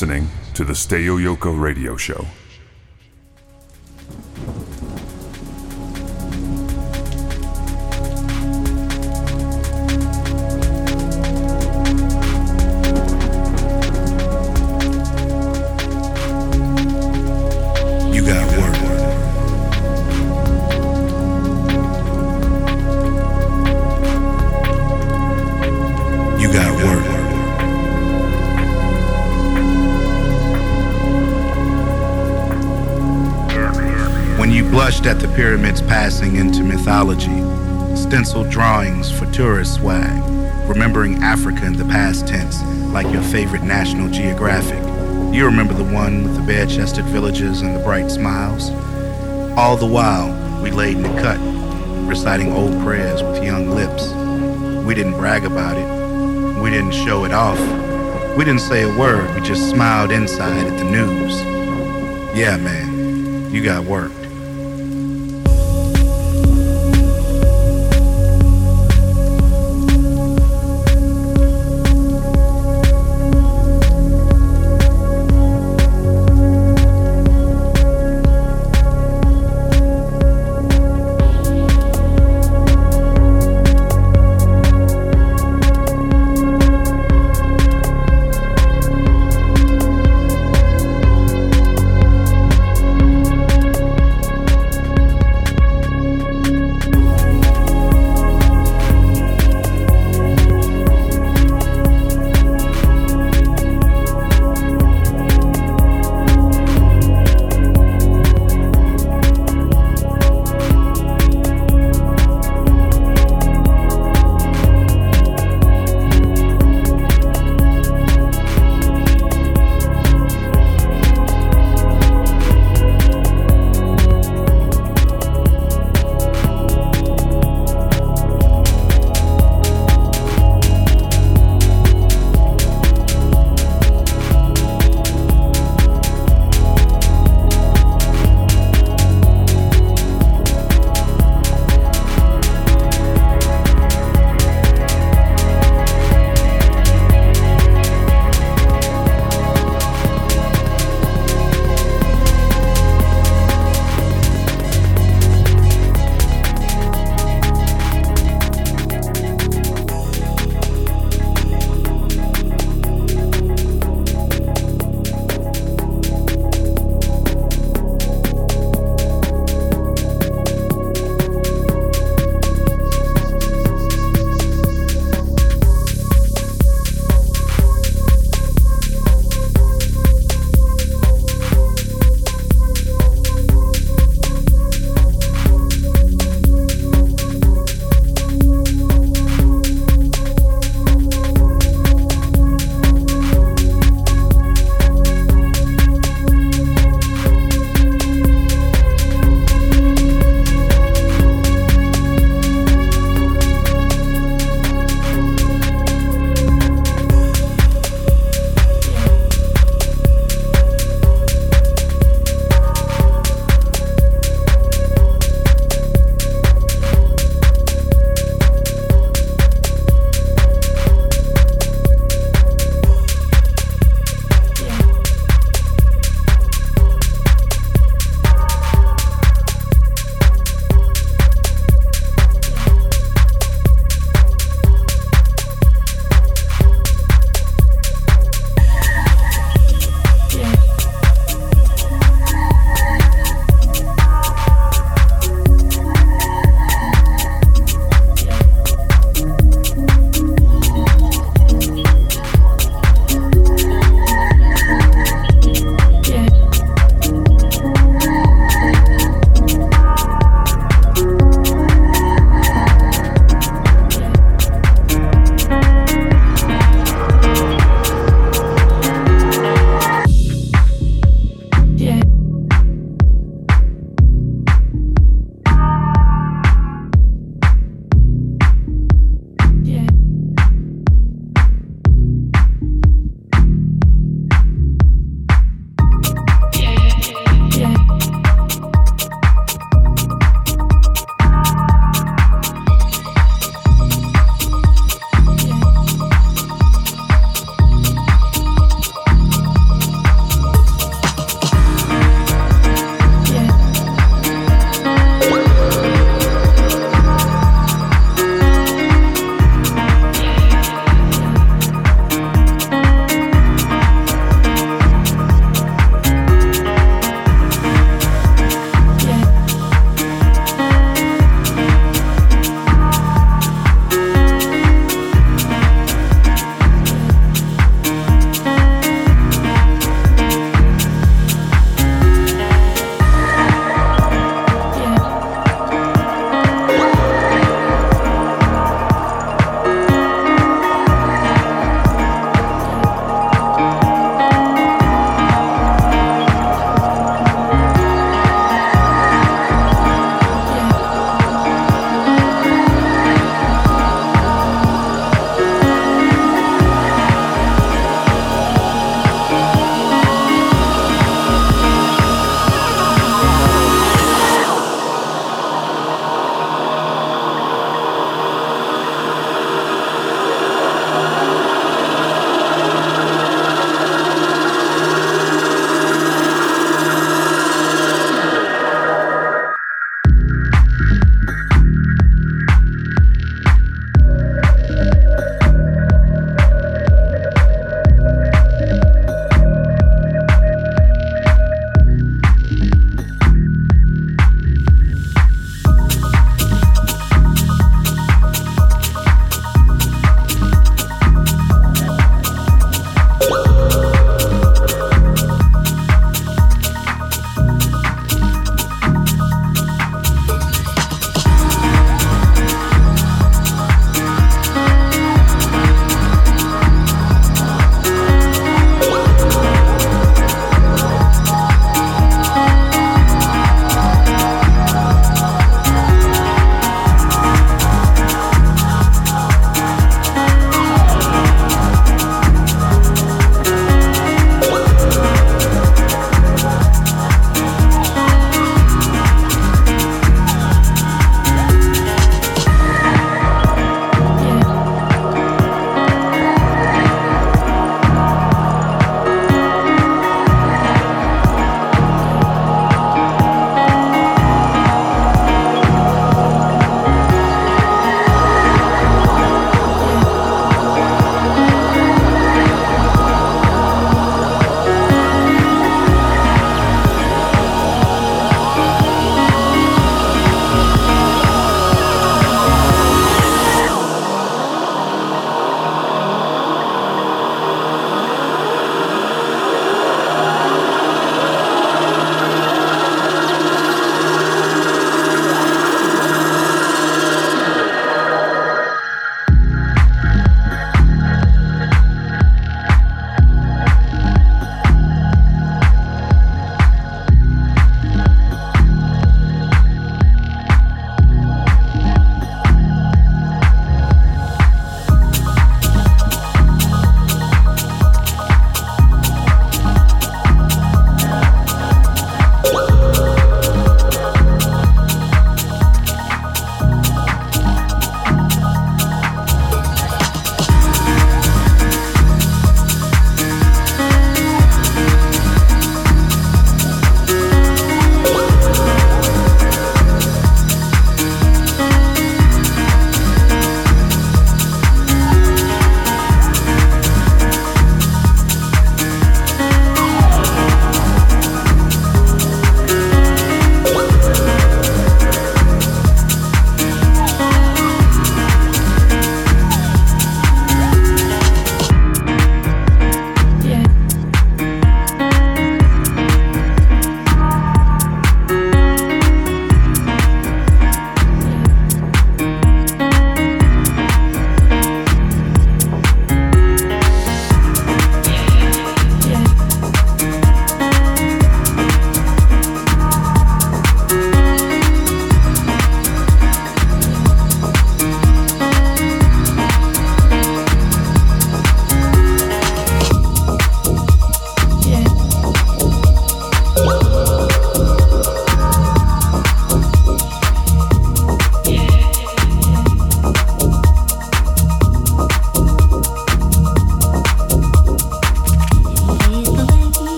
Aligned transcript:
listening 0.00 0.26
to 0.54 0.64
the 0.64 0.74
Stay 0.74 1.02
Yoko 1.02 1.60
radio 1.60 1.94
show. 1.94 2.24
Passing 35.82 36.36
into 36.36 36.62
mythology, 36.62 37.40
stenciled 37.96 38.50
drawings 38.50 39.10
for 39.10 39.26
tourist 39.32 39.74
swag, 39.74 40.22
remembering 40.68 41.22
Africa 41.22 41.66
in 41.66 41.76
the 41.76 41.84
past 41.84 42.26
tense 42.26 42.62
like 42.92 43.12
your 43.12 43.22
favorite 43.22 43.62
National 43.62 44.10
Geographic. 44.10 44.82
You 45.34 45.44
remember 45.44 45.74
the 45.74 45.84
one 45.84 46.24
with 46.24 46.34
the 46.36 46.42
bare 46.42 46.66
chested 46.66 47.04
villages 47.06 47.62
and 47.62 47.76
the 47.76 47.80
bright 47.80 48.10
smiles? 48.10 48.70
All 49.56 49.76
the 49.76 49.86
while, 49.86 50.30
we 50.62 50.70
laid 50.70 50.96
in 50.96 51.02
the 51.02 51.20
cut, 51.20 51.38
reciting 52.08 52.52
old 52.52 52.72
prayers 52.82 53.22
with 53.22 53.44
young 53.44 53.70
lips. 53.70 54.08
We 54.84 54.94
didn't 54.94 55.14
brag 55.14 55.44
about 55.44 55.76
it. 55.76 56.62
We 56.62 56.70
didn't 56.70 56.92
show 56.92 57.24
it 57.24 57.32
off. 57.32 57.58
We 58.36 58.44
didn't 58.44 58.60
say 58.60 58.82
a 58.82 58.98
word. 58.98 59.34
We 59.34 59.40
just 59.40 59.70
smiled 59.70 60.10
inside 60.10 60.66
at 60.66 60.78
the 60.78 60.84
news. 60.84 61.40
Yeah, 62.36 62.56
man, 62.56 63.52
you 63.52 63.62
got 63.62 63.84
work. 63.84 64.12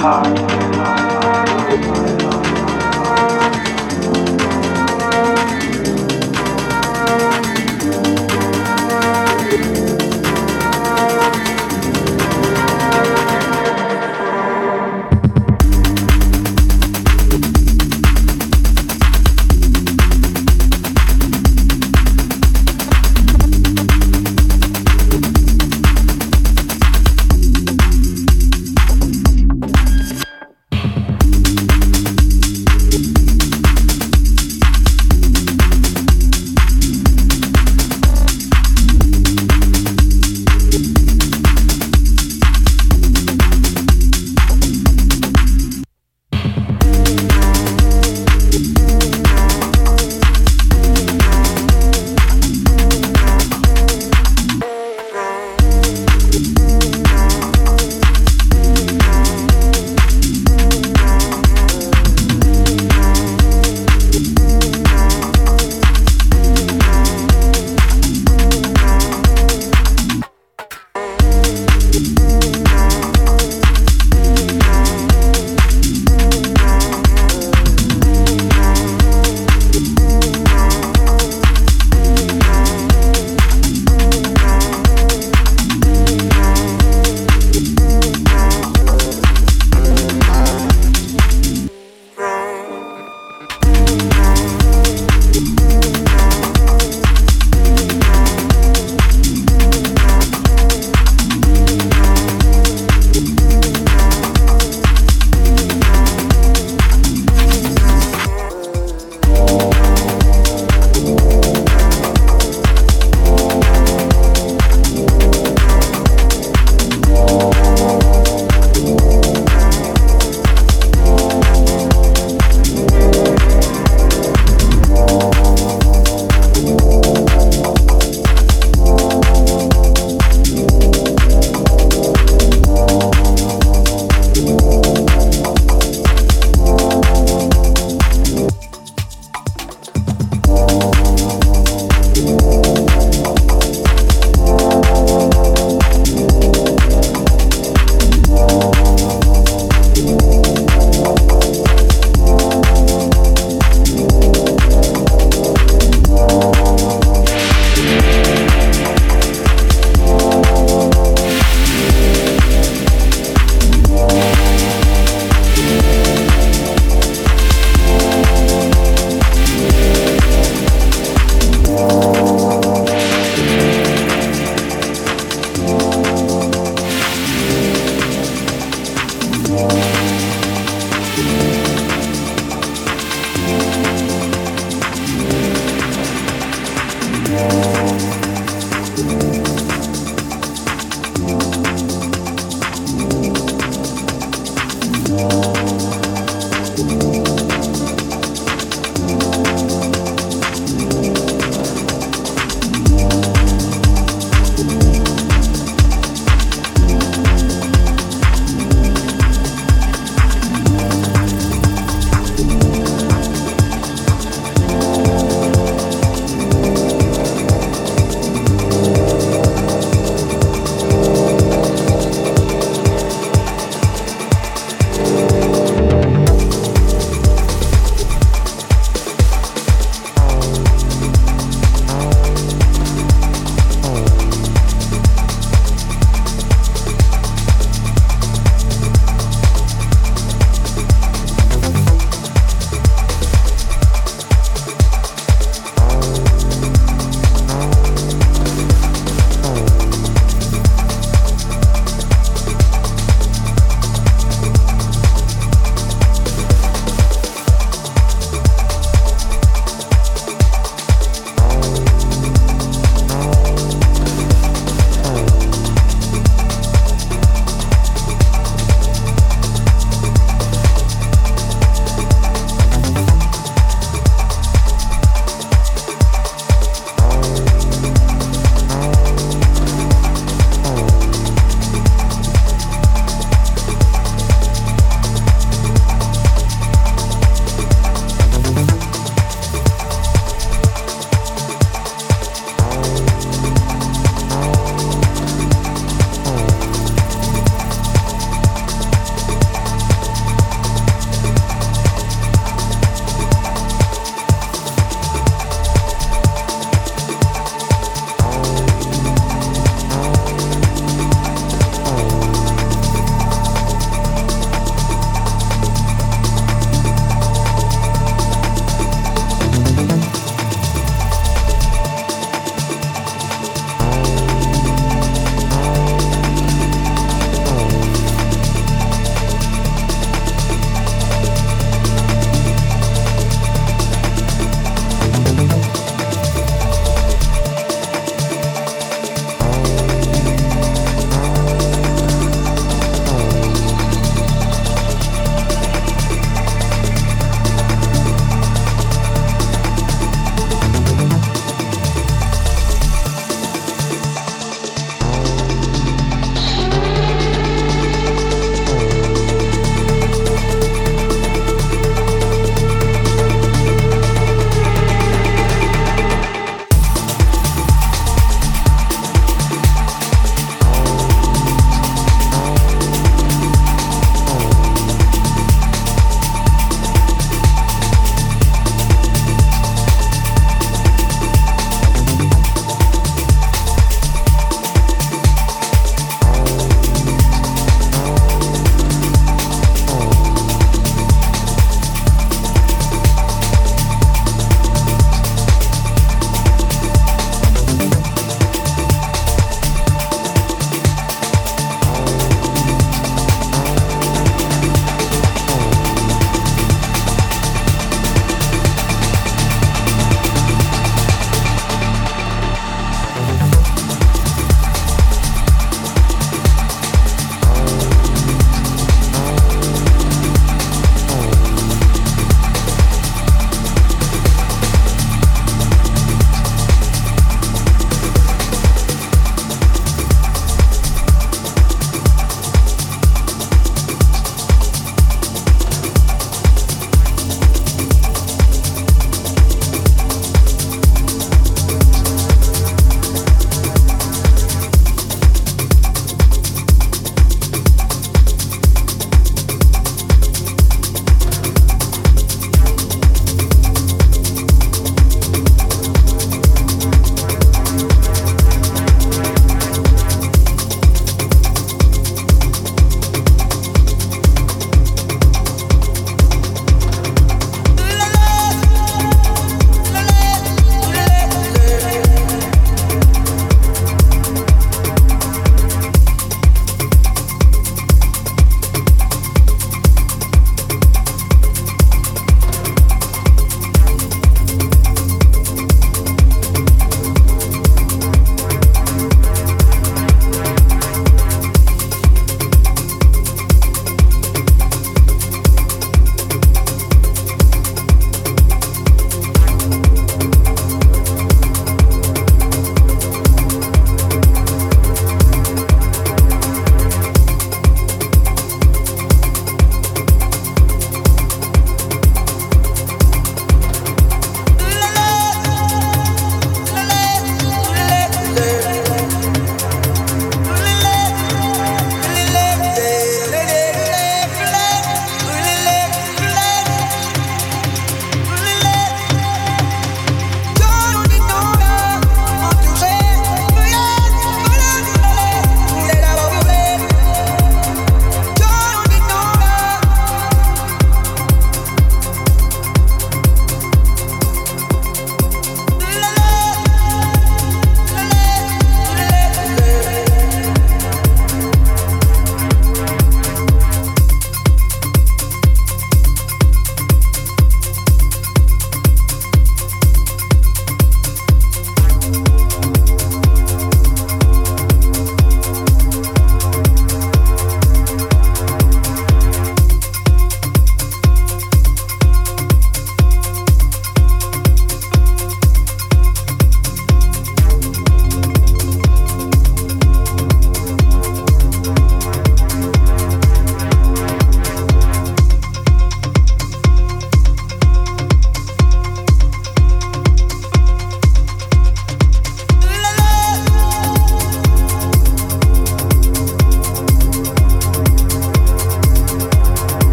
heart. 0.00 0.79